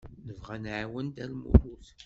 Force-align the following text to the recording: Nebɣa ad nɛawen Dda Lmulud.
Nebɣa 0.27 0.51
ad 0.55 0.61
nɛawen 0.63 1.07
Dda 1.07 1.25
Lmulud. 1.31 1.87